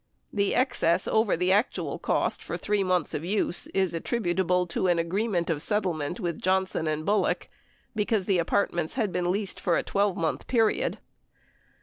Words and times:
(The 0.33 0.55
excess 0.55 1.07
over 1.07 1.37
the 1.37 1.51
actual 1.51 1.99
cost 1.99 2.43
for 2.43 2.57
3 2.57 2.83
months 2.83 3.13
of 3.13 3.23
use 3.23 3.67
is 3.67 3.93
attributable 3.93 4.65
to 4.65 4.87
an 4.87 4.97
agreement 4.97 5.51
of 5.51 5.61
settlement 5.61 6.19
with 6.19 6.41
Johnson 6.41 6.87
and 6.87 7.05
Bullock 7.05 7.47
because 7.95 8.25
the 8.25 8.39
apartments 8.39 8.95
had 8.95 9.11
been 9.11 9.31
leased 9.31 9.59
for 9.59 9.77
a 9.77 9.83
12 9.83 10.17
month 10.17 10.47
period.) 10.47 10.97